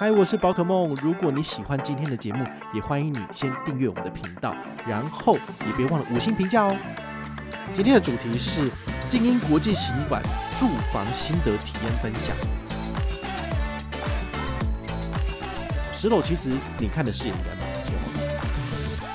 [0.00, 0.94] 嗨，我是宝可梦。
[1.02, 4.56] 如果你喜欢今天的节目，也欢迎你先订阅我们的频道，
[4.88, 5.34] 然后
[5.66, 6.74] 也别忘了五星评价哦。
[7.74, 8.70] 今天的主题是
[9.10, 10.22] 晶英国际行馆
[10.54, 12.34] 住房心得体验分享。
[15.92, 19.06] 十楼其实你看的视野应该蛮不错。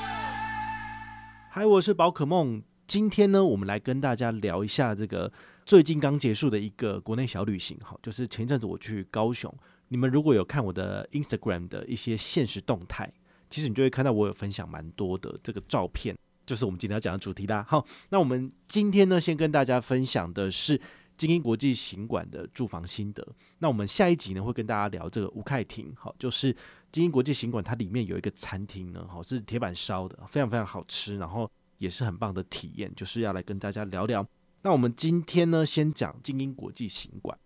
[1.49, 2.61] 嗨，我是宝可梦。
[2.85, 5.33] 今天呢，我们来跟大家聊一下这个
[5.65, 9.51] 最近刚结束的一个国内小旅行，哈，就是前阵子我去高雄。
[9.87, 13.11] 你们如果有看我的 Instagram 的一些现实动态，
[13.49, 17.63] 其实你就会看到我有分享蛮多的这个照片，就是我们今天要讲的主题啦。
[17.67, 20.79] 好，那我们今天呢，先跟大家分享的是
[21.15, 23.25] 精英国际行馆的住房心得。
[23.59, 26.51] 那我们下一集呢，会跟大家聊这个吴凯庭，好，就是
[26.91, 34.25] 精英国际行馆它里面有一个餐厅呢，好，是铁板烧的，非常非常好吃，然后也是很棒的体验，就是要来跟大家聊聊。
[34.63, 37.37] 那我们今天呢，先讲精英国际行馆。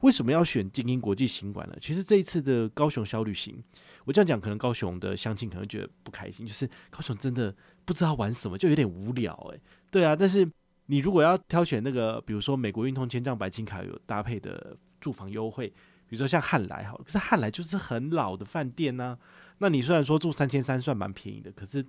[0.00, 1.76] 为什么要选精英国际行馆呢？
[1.80, 3.62] 其实这一次的高雄小旅行，
[4.04, 9.60] 我这样讲，可能高雄的乡亲可能觉得不开心，就是高雄真的不知道玩什么，就有点无聊诶。
[9.90, 10.46] 对啊，但是
[10.86, 15.68] 你如果要挑选那个，比如说美国运通千帐白金卡有搭配的住房优惠，
[16.06, 19.16] 比如说像汉来好，可是汉来就是很老的饭店呐、
[19.58, 21.84] 那你虽然说住三千三算蛮便宜的，可是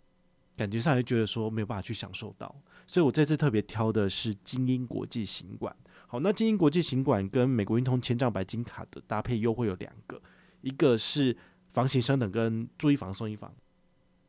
[0.56, 2.56] 感觉上就觉得说没有办法去享受到。
[2.88, 5.76] 所以我这次特别挑的是精英国际行馆。
[6.10, 10.22] 好，那精英国际行馆跟美国运通千帐白金卡的搭配优惠有两个，
[10.62, 11.36] 一个是
[11.74, 13.54] 房型升等跟住一房送一房，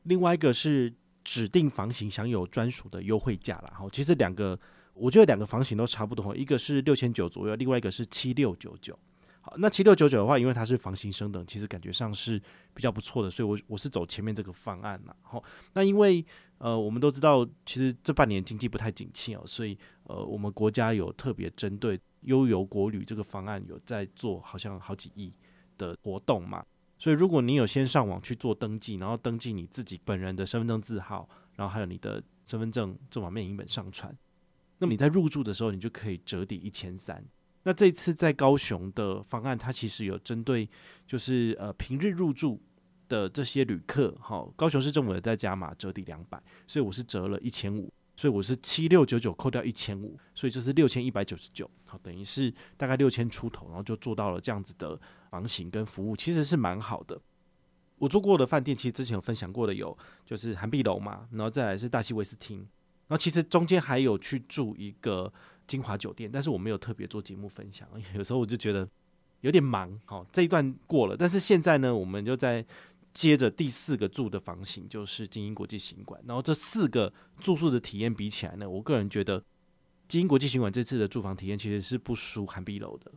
[0.03, 3.73] 另外一个是指定房型享有专属的优惠价啦。
[3.77, 4.59] 好，其实两个
[4.93, 8.99] 我觉得两个房型都差不多，一个是六千九左右，另外一个是七六九九。
[9.41, 12.43] 好，那七六九九的话，因为它是房型升等，其实感觉上是
[12.75, 15.15] 比较不错的，所以我我是走前面这个方案啦。
[15.23, 15.43] 好，
[15.75, 16.25] 那因为
[16.59, 25.33] 呃，我们都知道，其实这半年经济不太景气哦，所以呃，我们国家有特别针对悠游国旅这个方案有在做，好像好几亿
[25.79, 26.65] 的活动嘛。
[26.99, 34.13] 所以如果你有先上网去做登记，然后登记你自己本人的身份证字号，然后还有你的身份证正反面影本上传，
[34.79, 37.25] 那么你在入住的时候，你就可以折抵一千三。
[37.63, 40.69] 那这次在高雄的方案，它其实有针对
[41.07, 42.61] 就是呃平日入住。
[43.09, 54.99] 的这些旅客，好，高雄市政府也在加码折抵两百，所以我是折了一千五，所以我是七六九九扣掉一千五，所以就是六千一百九十九，好，等于是大概六千出头，然后就做到了这样子的
[55.31, 57.17] 房型跟服务，其实是蛮好的。
[57.99, 59.97] 我住过的饭店，其实之前有分享过的有，
[60.27, 62.59] 就是涵碧楼嘛，然后再来是大溪威斯汀，
[63.07, 65.33] 然后其实中间还有去住一个
[65.69, 68.89] 金华酒店，但是我没有特别做节目分享，有时候我就觉得
[69.43, 72.67] 有点忙，好，这一段过了，但是现在呢，我们就在。
[73.15, 79.43] 接着第四个住的房型就是精英国际行馆，然后这四个住宿的体验比起来呢，我个人觉得
[80.07, 83.11] 精英国际行馆这次的住房体验其实是不输涵碧楼的，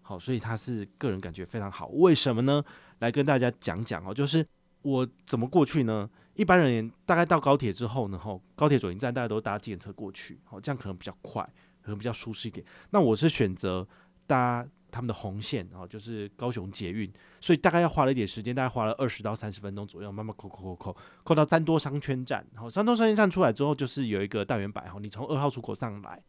[0.00, 1.88] 好，所以它是个人感觉非常好。
[1.88, 2.64] 为什么呢？
[3.00, 4.46] 来跟大家讲讲哦，就是
[4.80, 6.08] 我怎么过去呢？
[6.34, 11.42] 一般人大概到高铁之后呢，吼，高铁左营站大家都搭计程车过去，好，这样可能比较快，
[11.82, 12.64] 可能比较舒适一点。
[12.90, 13.86] 那我是选择
[14.26, 14.66] 搭。
[14.92, 17.10] 他们的红线，然后就是高雄捷运，
[17.40, 26.22] 所以大概要花了一点时间，大概花了二十到三十分钟左右，慢慢扣扣扣扣扣到三多商圈站，然后三多商圈站出来之后，就是有一个大圆柏，哈，你从二号出口上来，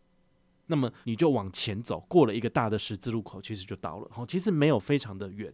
[0.68, 5.54] 那么你就往前走，过了一个大的十字路口，其实就到了，好，其实没有非常的远，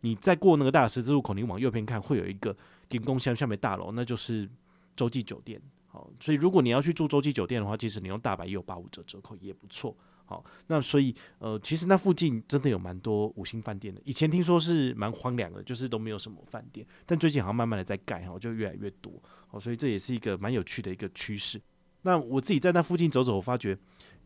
[0.00, 2.56] 你再过那个大的十字路口，你往右边看，会有一个
[2.88, 4.50] 金宫乡下面大楼，那就是
[4.96, 9.96] 洲际酒店，好，所以如果你要去住洲际酒店的话，其实你用大白也有八五折折扣，也不错。
[10.32, 14.00] 好，那所以呃，其实那附近真的有蛮多五星饭店的。
[14.02, 19.12] 以前听说是蛮荒凉的，就是都没有什么饭店，但最近好像慢慢的在盖哈，就越来越多。
[19.46, 21.60] 好，所以这也是一个蛮有趣的一个趋势。
[22.00, 23.76] 那我自己在那附近走走，我发觉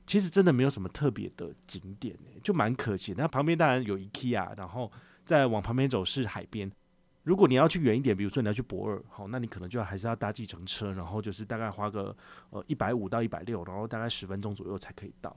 [0.06, 3.12] 其实真的没有什么特别的景点，就蛮可惜。
[3.18, 4.92] 那旁边当然有 IKEA，然后
[5.24, 6.70] 再往旁边走是海边。
[7.24, 12.16] 如果你要去远一点，比如说你要去博尔，好，那你可能就要还是要搭计程车，然后就是大概花个
[12.50, 15.36] 呃一百五到一百六，然后大概十分钟左右才可以到。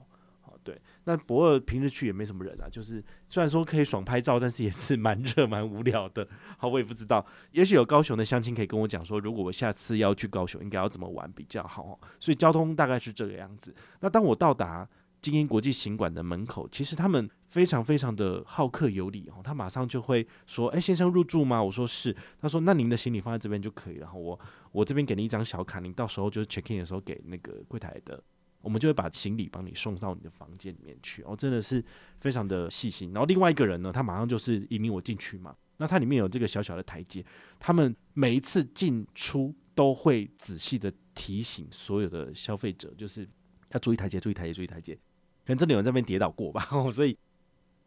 [0.62, 6.26] 对，那博尔平日去也没什么人啊，就是虽然说可以爽拍照，但是也是蛮热 蛮无聊的。
[6.58, 11.98] 好，我也不知道，也许有高雄的乡亲可以跟我讲说，如果我下次要去高雄，应该要怎么玩比较好。
[12.18, 13.74] 所以交通大概是这个样子。
[14.00, 14.88] 那当我到达
[15.20, 22.14] 精英国际行馆的门口，其实他们非常非常的好客有礼哦，他马上就会说：“哎，先生入住吗？”我说是。
[22.40, 24.38] 他说：“那您的行李放在这边就可以了。”然后我
[24.72, 28.22] 我这边给你一张小卡，您到时候就是 check in 的时候给那个柜台的，
[28.60, 31.22] 我们就会把行李帮你送到你的房间里面去。
[31.22, 31.84] 哦，真的是
[32.20, 33.12] 非常的细心。
[33.12, 35.54] 然后另外一个人呢，他马上就是引领我进去嘛。
[35.78, 37.24] 那它里面有这个小小的台阶，
[37.58, 43.26] 他们每一次进出都会仔细的提醒所有的消费者，就是
[43.70, 44.94] 要注意台阶，注意台阶，注意台阶。
[44.94, 47.16] 可能这里有人在边跌倒过吧， 所以，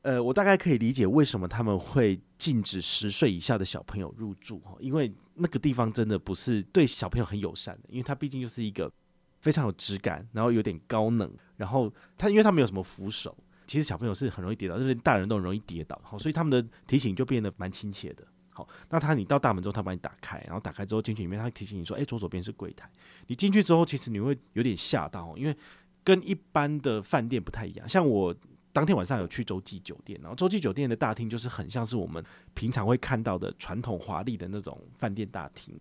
[0.02, 8.92] 呃，我大概可以理解为什么他们会禁止十岁以下的小朋友入住，因为那个地方真的不是对小朋友很友善的，因为它毕竟就是一个
[9.44, 13.38] 非常有质感，然后有点高冷，然后它因为它没有什么扶手。
[13.68, 18.26] 其实小朋友是很容易跌倒，就是大人都很容易跌倒，好，所以他们的提醒就变得蛮亲切的。
[18.50, 22.90] 好，那他你到大门之后，他把你打开，然后打开之后进去里面，他提醒你说：“哎，左手边是柜台。”
[23.28, 25.58] 你进去之后，其实你会有点吓到，因为
[26.04, 27.90] 跟一般的饭店不太一样。
[27.90, 28.36] 像我
[28.72, 32.24] 当天晚上有去洲际酒店，然后洲际酒店的大厅就是很像是我们
[32.54, 35.76] 平常会看到的传统华丽的那种饭店大厅，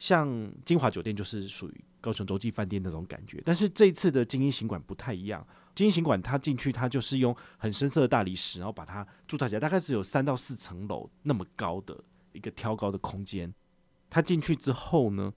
[0.00, 3.40] 像金华酒店就是属于高雄洲际饭店那种感觉。
[3.44, 5.46] 但是这一次的精英行馆不太一样。
[5.76, 11.96] 精英行馆，它进去，它就是用很深色的大理石，然后把它铸造起来，大概是有三到四层楼那么高的
[12.32, 13.54] 一个挑高的空间。
[14.10, 15.32] 它进去之后呢，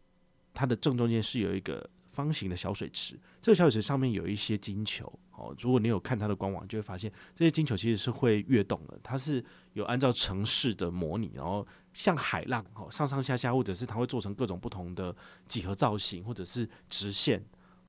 [0.54, 5.54] 它的正中间是有一个方形的小水池，这个小水池上面有一些金球哦。
[5.60, 9.44] 如果你有看它的官网，就会发现这些金球其实是会跃动的，它是
[9.74, 15.14] 有按照城市的模拟，然后像海浪哦，上上下下，或者是它会做成各种不同的
[15.48, 17.44] 几何造型，或者是直线。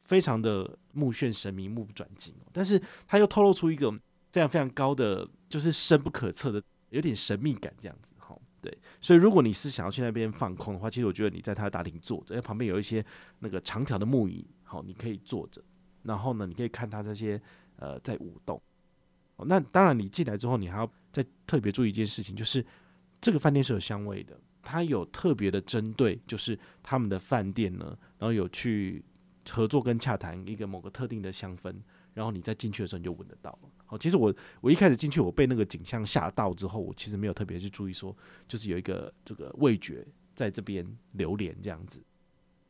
[0.04, 3.90] 非常的目眩神迷、目不转睛，但是它又透露出一个
[4.30, 8.13] 非常非常高的，就是深不可测的，有点神秘感这样子。
[8.64, 13.04] 对，所以如果你是想要去那边放空的话，其实我觉得你在他的大厅坐着，因为旁边有一些
[13.40, 15.62] 那个长条的木椅，好，你可以坐着，
[16.02, 17.38] 然后呢，你可以看他这些
[17.76, 18.58] 呃在舞动。
[19.36, 22.64] 那当然，你进来之后，你还要再特别注意一件事情，就是
[23.20, 29.04] 这个饭店是有香味的，它有特别的针对，就是他们的饭店呢，然后有去。
[29.50, 31.70] 合作跟洽谈一个某个特定的香氛，
[32.14, 33.68] 然后你再进去的时候你就闻得到了。
[33.84, 38.16] 好，其实我我一开始进去，我被那个景象吓到之后，我其实没有特别去注意说，
[38.48, 42.02] 就是有一个这个味觉在这边流连这样子。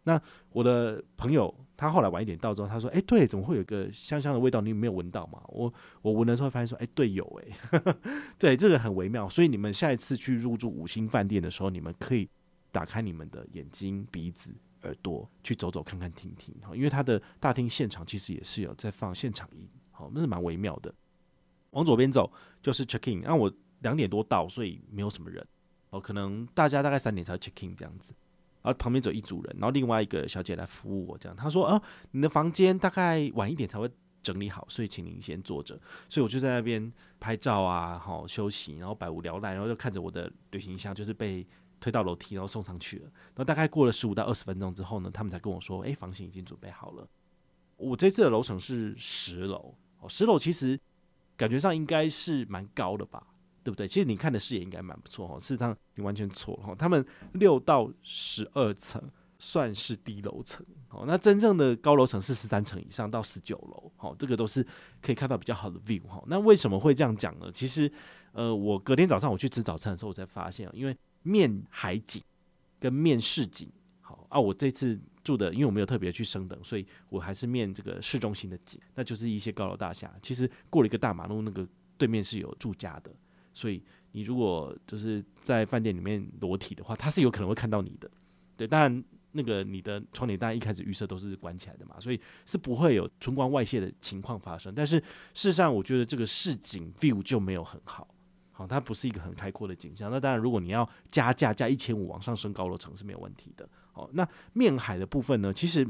[0.07, 0.21] 那
[0.51, 4.61] 我的朋友他后来晚一点到之后，他说：“哎，对，怎么会有一个香香的味道？
[4.61, 7.81] 你没有闻到吗？”我我闻的时候发现说：“哎，对，有哎，
[8.39, 9.27] 对，这个很微妙。
[9.27, 12.29] 所以你们下一次去入住五星饭店的时候，你们可以
[12.71, 20.95] 打开你们的眼睛、鼻子。”耳朵去走走看看听听，因为他的大厅现场其实也是有在放现场音，好，那是蛮微妙的。
[21.71, 22.33] 往左边走
[22.63, 25.45] 就是 check in，那我两点多到，所以没有什么人，
[25.91, 28.15] 哦，可能大家大概三点才会 check in 这样子。
[28.63, 31.83] 然后旁边走一组人，然后另外一个小姐来服务我，这样她说啊，
[32.13, 33.91] 你的房间大概晚一点才会
[34.23, 35.79] 整理好，所以请您先坐着。
[36.09, 41.47] 所以我就在那边拍照啊，好休息，然后百无聊赖，然后就看着我的旅行箱就是被。
[41.85, 43.03] 推到楼梯，然后送上去了。
[43.03, 47.07] 然后大概过了十五到二十分钟之后呢，他们才跟我说：“哎，房型已经准备好了。”
[47.77, 50.81] 我这次的楼层是十楼，哦，十楼其实
[51.37, 53.23] 感觉上应该是蛮高的吧，
[53.63, 53.87] 对不对？
[53.87, 55.39] 其实你看的视野应该蛮不错哦。
[55.39, 57.05] 事实上你完全错了哈，他们
[57.35, 59.03] 六到十二层
[59.39, 64.67] 算是低楼层，哦，那真正的高楼层是十三层以上到十九楼，好，这个都是
[65.03, 66.25] 可以看到比较好的 view 哈。
[66.29, 67.51] 那为什么会这样讲呢？
[67.53, 67.93] 其实，
[68.33, 72.23] 呃，我隔天早上我去吃早餐的时候，我才发现，因为面海景
[72.79, 73.69] 跟面市景，
[74.01, 74.39] 好啊！
[74.39, 80.15] 我这次住的，因为我没有特别去升等，所以我还是面这个市中心的景，那就是一些高楼大厦。
[80.23, 81.67] 其实过了一个大马路，那个
[81.99, 83.11] 对面是有住家的，
[83.53, 83.83] 所以
[84.13, 88.11] 你如果就是在饭店里面裸体的话，他是有可能会看到你的。
[88.57, 94.73] 对，当然那个你的窗帘，大家一开始预设都是关起来的嘛，所以是不会有春光外泄的情况发生。
[94.75, 95.01] 但是
[95.33, 98.14] 事实上，我觉得这个市景 view 就没有很好。
[98.57, 100.09] 好，它不是一个很开阔的景象。
[100.09, 103.69] 那当然，如果你要加价加一千五往上升高楼层是没有问题的。
[103.93, 105.53] 好，那面海的部分呢？
[105.53, 105.85] 其实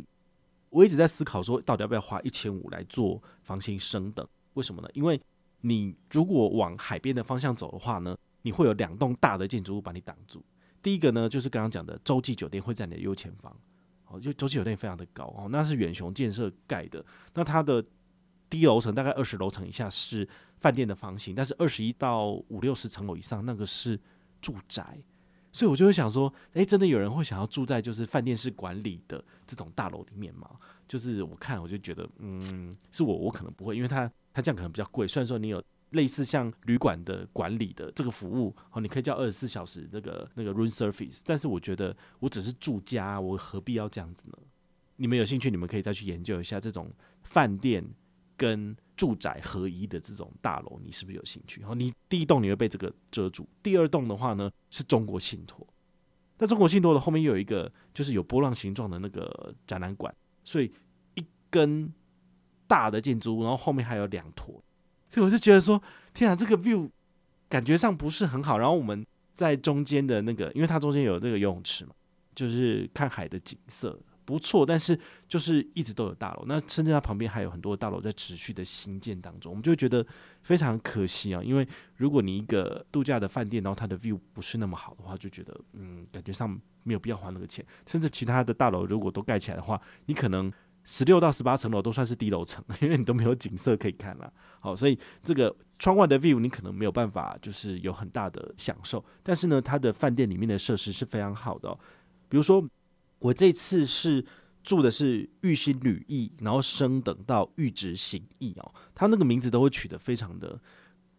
[0.71, 4.27] 我一直在思考说，到底要不要花一千五来做房型升等？
[4.55, 4.89] 为什么呢？
[4.95, 5.21] 因为
[5.61, 10.43] 你如果往海边的方向走的话呢，你会有两栋大的建筑物把你挡住。
[10.83, 13.55] 第一个呢，就是刚刚讲的洲际酒店会在你的右前方。
[14.05, 17.05] 好，就洲际酒店非常的高哦，那是远雄建设盖的。
[17.35, 17.85] 那它的
[18.55, 20.29] 低楼层大概二十楼层以下是
[20.61, 23.99] 饭店的房型，但是二十一到五六十层楼以上那个是
[24.41, 25.03] 住宅，
[25.51, 30.49] 所以我就会想说，诶，真的有人会想要住在就是饭店式管理的这种大楼里面吗？
[30.87, 35.09] 就是我看我就觉得，嗯，是我我可能不会，因为它它这样可能比较贵。
[35.09, 44.39] 虽然说你有类似像旅馆的管理的这个服务，哦，你可以叫二十四小时那个那个 room service，但是我觉得我只是住家，我何必要这样子呢？
[44.97, 46.93] 你们有兴趣，你们可以再去研究一下这种
[47.25, 47.85] 饭店。
[48.37, 51.61] 跟住宅合一的这种大楼，你是不是有兴趣？
[51.61, 55.67] 然后你第一栋你会被这个遮住，第二栋的话呢是中国信托。
[56.39, 60.13] 那中国信托的后面又有一个就是有波浪形状的那个展览馆，
[60.45, 60.73] 所以
[61.15, 61.93] 一根
[62.67, 64.63] 大的建筑物，然后后面还有两坨，
[65.09, 65.81] 所以我就觉得说，
[66.13, 66.91] 天啊，这个 view
[67.49, 68.59] 感觉上不是很好。
[68.59, 71.93] 然后我们在中间的那个，因为它中间有这个游泳池嘛，
[72.35, 73.99] 就是看海的景色。
[74.25, 80.05] 不错，但是就是一直都有大楼，那甚至它旁边还有很多大楼在持续的兴建当中，我们就觉得
[80.43, 81.43] 非常可惜啊。
[81.43, 81.67] 因为
[81.97, 86.49] 如果你一个度假的饭店，然后它的 view 不是那么好的话，就觉得嗯，感觉上
[86.85, 87.65] 没有必要花那个钱。
[87.87, 90.51] 甚至其他的大楼如果都盖起来的话，你可能
[90.85, 94.33] 十六到十八层楼都算是低楼层， 因为你都没有景色可以看了。
[94.61, 101.79] 好，所以这个窗外的 view 你可能没有办法就是有很大的享受，但是呢，它的饭店里面的设施是非常好的哦，
[102.31, 102.67] 比如说。
[103.25, 104.23] 我这次是
[104.63, 110.61] 住的是玉兴旅艺，然后升等到玉质行艺哦，他那个名字都会取得非常的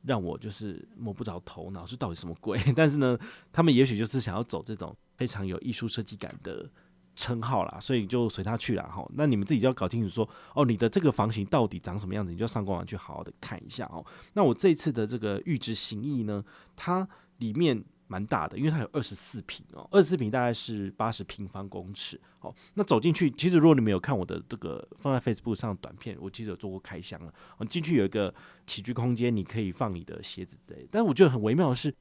[0.04, 2.62] 让我就是摸不着头脑，是到底什么鬼？
[2.78, 3.18] 但是呢，
[3.52, 6.70] 他们也许就是想要走这种非常有艺术设计感的
[7.16, 9.04] 称号啦，所以你就随他去了哈。
[9.16, 14.06] 那你们自己就要搞清楚说，哦，你的这个房型到底长什么样子，你就上官网去好好的看一下哦。
[14.34, 16.46] 那我这次的这个玉质行艺呢，
[16.76, 17.08] 它
[17.40, 17.84] 里面。
[18.08, 22.20] 蛮大的，因为它有二十四平哦，二十四平大概是八十平方公尺。
[22.38, 27.34] 好，那走进去，其实如果你没有看我的这个放在 Facebook 上的短片，我记得有做过开箱了。
[27.58, 28.34] 哦，进去有一个
[28.68, 30.90] 起居空间，你可以放你的鞋子之类的。
[30.92, 31.94] 但我觉得很微妙的是，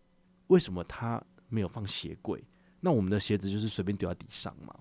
[0.48, 2.44] 为什么它没有放鞋柜？
[2.80, 4.74] 那我们的鞋子就是随便丢在地上嘛？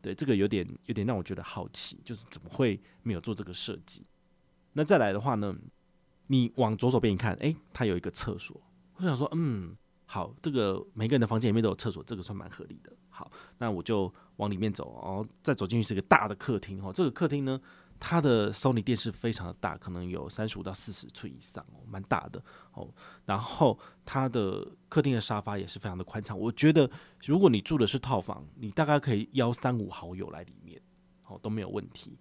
[0.00, 4.06] 对，这个有点有点让我觉得好奇，就是怎么会没有做这个设计？
[4.74, 5.52] 那再来的话呢，
[6.28, 8.58] 你往左手边一看，诶，它有一个厕所。
[8.94, 9.76] 我想说，嗯。
[10.12, 12.92] 好，这个每个人的房间里面都有厕所，这个算蛮合理的。
[13.10, 16.92] 好，那我就往里面走，然后再走进去是个大的客厅哦。
[16.92, 17.60] 这个客厅呢，
[18.00, 22.92] 它的 Sony 电视非常的大，可能有三十五到四十寸以上哦，蛮大的哦。
[23.24, 26.36] 然后它的客厅的沙发也是非常的宽敞。
[26.36, 26.90] 我觉得
[27.24, 30.82] 如果你住的是套房，你大概可以邀三五好友来里面，
[31.28, 32.18] 哦，都没有问题。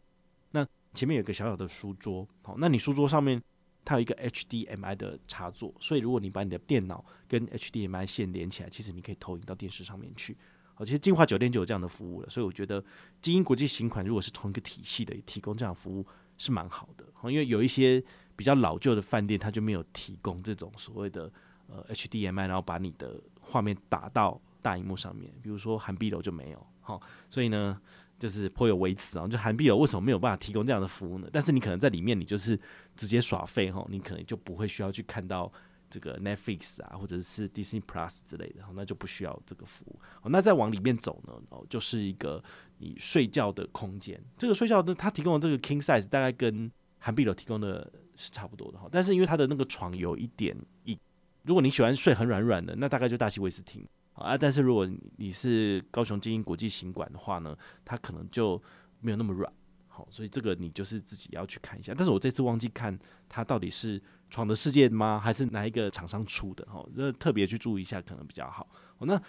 [0.52, 3.42] 那前面有个小小的书桌，好，那你书桌上面。
[3.90, 10.38] 它有一个 HDMI 的插座，所以如果你把你的电脑跟 HDMI 线连起来，其实你可以投影到电视上面去。
[10.76, 12.86] 好，其实金华酒店就有这样的服务了，所以我觉得
[13.20, 16.06] 晶英国际行款如果是同一个体系的提供这样服务
[16.38, 17.04] 是蛮好的。
[17.32, 18.00] 因为有一些
[18.36, 21.32] 比较老旧的饭店，它就没有提供这种所谓的
[21.68, 26.68] 呃 HDMI，然后把你的画面打到大荧幕上面，比如说韩碧楼就没有。
[26.82, 27.82] 好，所以呢。
[28.20, 31.30] 就是颇有微词啊，就韩碧楼为什么没有办法提供这样的服务呢？
[31.32, 32.60] 但是你可能在里面，你就是
[32.96, 35.52] 直接耍废哈，你可能就不会需要去看到
[35.90, 40.00] 这个 Netflix 啊，或者是 Disney Plus 之类的，那就不需要这个服务。
[40.30, 42.44] 那再往里面走呢，哦，就是一个
[42.78, 44.22] 你睡觉的空间。
[44.38, 51.00] 这个睡觉的它提供的这个 King Size 大概跟韩碧楼提供的是差不多的哈，但是因为它的那个床有一点硬，
[51.44, 53.88] 如果你喜欢睡很软软的，那大概就大西威斯汀。
[54.20, 58.62] 啊，但是如果你是高雄精英国际行馆的话呢，它可能就
[59.00, 59.52] 没有那么软，
[59.88, 61.94] 好，所以这个你就是自己要去看一下。
[61.96, 62.98] 但是我这次忘记看
[63.28, 66.68] 它到底是闯的世界吗，还是哪一个厂商出的？
[66.72, 68.70] 哦，那特别去注意一下可能比较好。
[69.00, 69.22] 那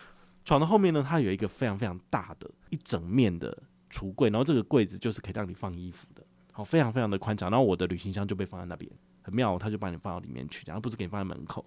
[0.44, 3.56] 床的后面呢，它有一个非常非常大的一整面的
[3.90, 7.50] 橱柜，然后这个柜子就是可以让你放衣服的，好，非常非常的宽敞。
[7.50, 8.90] 然后我的旅行箱就被放在那边，
[9.22, 11.64] 很妙，他就把你放到里面去，然后不是给你放在门口。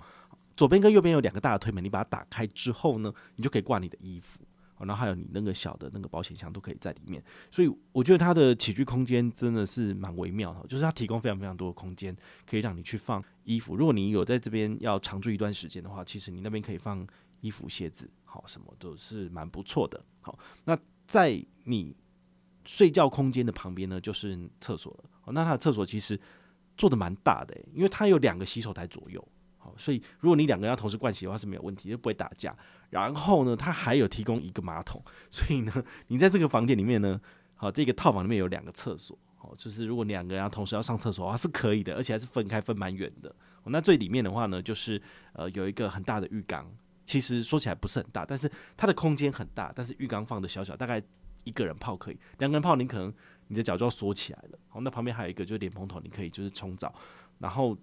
[0.55, 4.39] 左边跟右边有两个大的推门，你把它打开之后呢，你就可以挂你的衣服，
[4.79, 7.23] 然后还有你那个小的那个保险箱都可以在里面。
[7.49, 13.75] 所以我觉得它的起居空间真的是蛮微妙的，就是它提供非常非常多的空间可以让你去放衣服。
[13.75, 17.05] 如果你有在这边要长住一段时间的话，其实你那边可以放
[17.41, 20.03] 衣服、鞋子，好，什么都是蛮不错的。
[20.21, 21.95] 好，那在你
[22.65, 25.33] 睡觉空间的旁边呢，就是厕所了。
[25.33, 26.19] 那它的厕所其实
[26.77, 29.25] 做的蛮大的，因为它有两个洗手台左右。
[29.63, 32.53] 好，所以如果你两个人要同时灌洗的话是没有问题，就不会打架。
[32.89, 35.01] 然后呢，它还有提供一个马桶，
[35.31, 35.71] 所以呢，
[36.07, 37.19] 你在这个房间里面呢，
[37.55, 43.33] 好，这个套房里面有两个厕所，好，就是如果两个人要同时要上厕所的话是可以的，而且还是分开分蛮远的。
[43.67, 45.01] 那最里面的话呢，就是
[45.31, 46.69] 呃有一个很大的浴缸，
[47.05, 51.01] 其实说起来不是很大，但是它的空间很大，但是浴缸放的小小，大概
[51.45, 53.13] 一个人泡可以，两个人泡你可能
[53.47, 54.59] 你的脚就要缩起来了。
[54.67, 56.93] 好，那旁边还有一个就是莲蓬头，你可以就是冲澡，
[57.39, 57.77] 然后。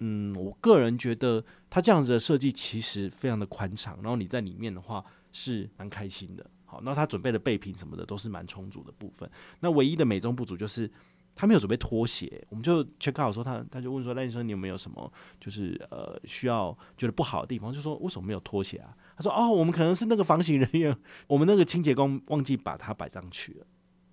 [0.00, 6.44] 嗯，我个人觉得它这样子的设计其实非常的宽敞，然后你在里面的话是蛮开心的。
[6.64, 9.28] 好，那他准备的备品什么的都是蛮充足的部分。
[9.58, 10.88] 那唯一的美中不足就是
[11.34, 12.46] 他没有准备拖鞋。
[12.48, 17.72] 我们就 check 好说他，他就问说赖先生你有没有什么就是呃需要觉得不好的地方？
[17.72, 18.96] 就说为什么没有拖鞋啊？
[19.16, 23.66] 他说哦，我们可能是那个房型人员，我们那个清洁工忘记把它摆上去了。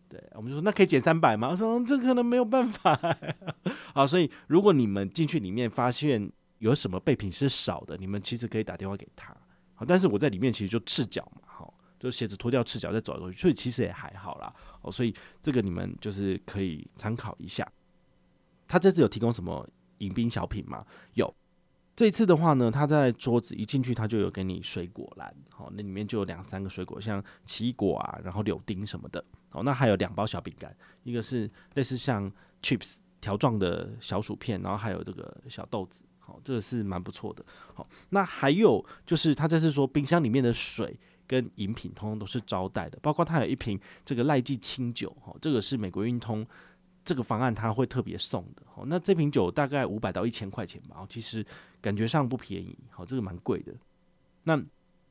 [0.09, 1.49] 对，我们就说那可以减三百吗？
[1.49, 2.99] 我说这可能没有办法。
[3.93, 9.35] 好，所以如果你们进去里面发现有什么备品是少的，你们其实可以打电话给他。
[9.75, 14.53] 好，但是我在里面其实就赤脚嘛，好，就鞋子脱掉赤脚再走来走去，所以其实也还好啦。
[14.81, 17.67] 哦，所以这个你们就是可以参考一下。
[18.67, 19.67] 他这次有提供什么
[19.99, 20.85] 迎宾小品吗？
[21.13, 21.33] 有。
[21.95, 46.45] 这次的话呢，他在桌子一进去，他就有给你水果篮，好，那里面就有两三个水果，像奇异果啊，然后柳丁什么的，哦，那还有两包小饼干，一个是类似像 chips 条状的小薯片，然后还有这个小豆子，好，这个是蛮不错的，好，那还有就是他这次说冰箱里面的水跟饮品通通都是招待的，包括他有一瓶这个赖记清酒，哈，这个是美国运通。
[47.05, 51.45] 这个方案他会特别送的，好，那这瓶酒大概五百到一千块钱吧，哦其实
[51.79, 53.73] 感觉上不便宜，好，这个蛮贵的。
[54.43, 54.61] 那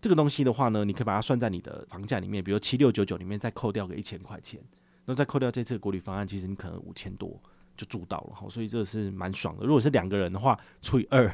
[0.01, 4.61] 这个东西的话呢，你可以把它算在你的房价里面，比如七六九九里面再扣掉个一千块钱，
[5.05, 7.41] 那再扣掉这次的国旅方案，其实你可能五千多
[7.77, 9.67] 就住到了，好，所以这个是蛮爽的。
[9.67, 11.31] 如果是两个人的话，除以二，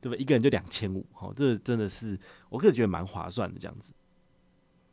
[0.00, 0.16] 对吧？
[0.18, 2.18] 一个人就两千五，好，这真的是
[2.48, 3.92] 我个人觉得蛮划算的这样子。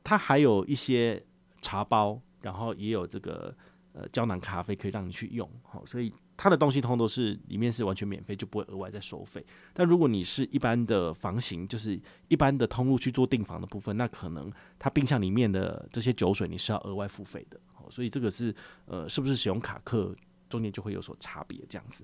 [0.04, 1.24] 它还有一些
[1.62, 3.56] 茶包，然后也有这个。
[3.94, 9.46] 呃，胶囊咖啡可以让你去用，好，所以它的东西通都是里面是完全免费，就不会额外再收费。
[9.76, 18.56] 但如果你是一般的房型，就是一般的通路去做订房的部分，那可能它冰箱里面的这些酒水你是要额外付费的，所以这个是
[18.86, 20.16] 呃，是不是使用卡客
[20.50, 22.04] 中间就会有所差别这样子。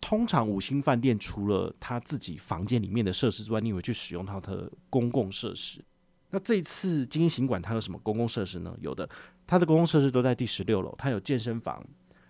[0.00, 5.84] 通常五星饭店除了他自己房间里面的设施之外，你会去使用它的公共设施。
[6.30, 8.74] 那这一次晶英行馆它有什么公共设施呢？
[8.80, 9.06] 有的，
[9.46, 11.84] 它的公共设施都在第十六楼，它有健身房，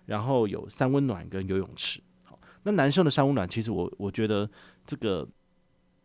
[0.05, 2.01] 然后有三温暖跟游泳池。
[2.23, 4.49] 好，那男生的三温暖，其实我我觉得
[4.85, 5.27] 这个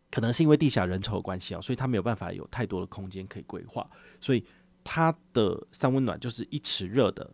[0.09, 3.89] 可能是因为地下人潮的关系啊，所以他没有办法有太多的空间可以规划，
[4.21, 4.43] 所以
[4.83, 7.29] 他的三温暖就是一池热的，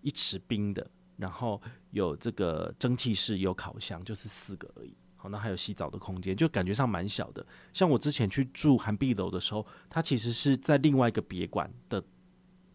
[0.00, 1.60] 一池冰的，然后
[1.90, 4.96] 有这个蒸汽室，有烤箱，就是四个而已。
[5.18, 7.44] 好那还有洗澡的空间，就感觉上蛮小的。
[7.72, 12.02] 像我之前去住涵碧楼的时候，它其实是在另外一个别馆的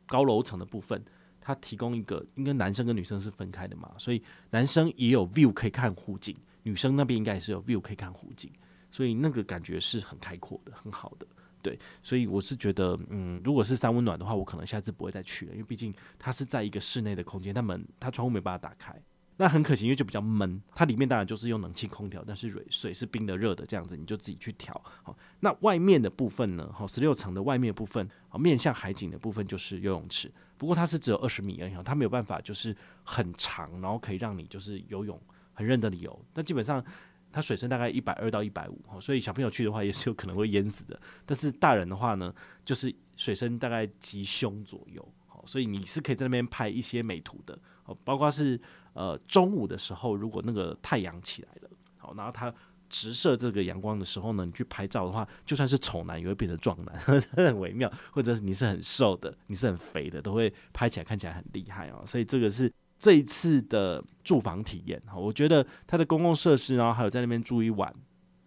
[0.08, 1.02] 高楼层的部分，
[1.41, 8.49] 它提供一个，应该男生跟女生是分开的嘛，所以男生也有 view 可以看湖景，女生那边应该也是有 view 可以看湖景，
[8.91, 11.25] 所以那个感觉是很开阔的，很好的。
[11.63, 18.99] 对，所以我是觉得，嗯，如果是三温暖的话，我可能下次不会再去了，因为毕竟它是在一个室内的空间，它门它窗户没办法打开。
[19.41, 24.80] 那很可惜，因为就比较闷，它里面当然就是用冷气空调，但是水水是冰的、热的，这样子你就自己去调。
[25.01, 26.71] 好，那外面的部分呢？
[26.71, 35.19] 好，十六层的外面部分，好，面向海景的部分就是游泳池，不过它是只有二十米而已，它没有办法就是很长，然后可以让你就是游泳
[35.56, 36.23] 很认真的游。
[36.36, 36.86] 那基本上
[37.32, 41.01] 它水深大概一百二到一百五，所以小朋友去的话也是有可能会淹死的。
[41.25, 42.32] 但是大人的话呢，
[42.63, 48.62] 就是水深大概及胸左右，好，所以你是可以在那边拍一些美图的，好，包括是。
[48.93, 52.54] 呃，中午的时候，如果那个太阳起来了，好，然后它
[52.89, 56.99] 直射这个阳光的时候呢，你去拍照的话，就算是丑男也会变成壮男，
[57.32, 57.89] 很微妙。
[58.12, 62.04] 或者是你是很瘦的，你是很肥的，都会拍起来看起来很厉害哦。
[62.06, 67.95] 所以这个是这一次的住房体验，好，我觉得它的公共设施，然后还有在那边住一晚，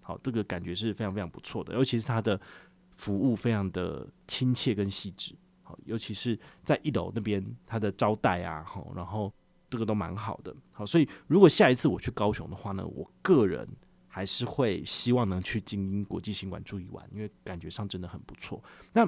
[0.03, 2.39] 好，这个感觉是非常非常不错的，尤其是它的
[2.99, 9.33] 服务非常的亲切跟细致，好，尤其是在一楼那边它的招待啊，好，然后。
[9.75, 13.69] 这个都蛮好的，好，所以如果下一次我去高雄的话呢，我个人
[14.07, 18.63] 还是会希望能去精英国际行馆住一晚，因为感觉上真的很不错。
[18.93, 19.05] 那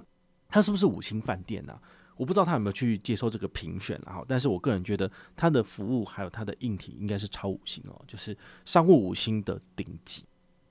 [0.49, 1.81] 它是不是五星饭店呢？
[2.17, 10.25] 我不知道他有没有去接受这个评选，然后，但是我个人觉得他的服务还有他的硬体应该是超五星哦，就是商务五星的顶级。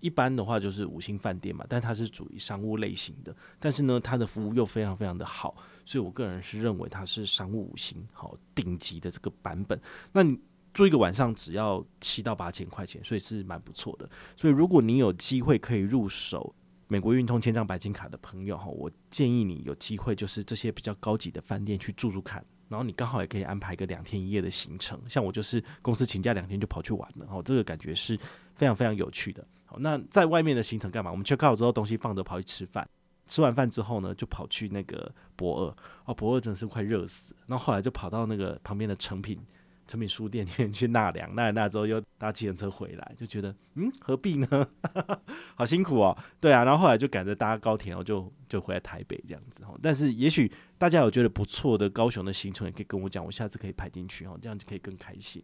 [0.06, 9.82] 一般的话就是五星饭店嘛，但它是属于商务类型的，但是呢，它的服务又非常非常的好，所以我个人是认为它是商务五星好顶级的这个版本。
[10.12, 10.40] 那你
[10.76, 14.08] 住一个晚上只要七到八千块钱，所以是蛮不错的。
[14.38, 16.54] 所以如果你有机会可以入手
[16.88, 25.02] 美国运通千张白金卡的朋友哈，我建议你有机会就是这些比较高级的饭店去住住看，然后你刚好也可以安排一个两天一夜的行程。
[25.10, 28.16] 像我就是公司请假两天就跑去玩了，哦，这个感觉是
[28.54, 29.44] 非常非常有趣的。
[29.80, 31.12] 那在外面的行程干嘛？
[31.12, 32.88] 我们 check out 之后，东西放着跑去吃饭。
[33.28, 35.76] 吃完饭之后呢，就跑去那个博二。
[36.06, 37.36] 哦，博二真的是快热死。
[37.48, 39.40] 然后后来就跑到那个旁边的成品
[39.88, 41.34] 成品书店里面去纳凉。
[41.34, 44.68] 纳凉之后又搭计程车回来，就觉得嗯，何必呢？
[45.56, 46.16] 好辛苦哦。
[46.40, 49.64] 对啊，然后后来就赶着搭高铁，然后就就回来台北这样子。
[49.82, 55.44] 但是也许大家有觉得不错的高雄的行程，也可以跟我讲，我下次可以排进去哦，这样就可以更开心。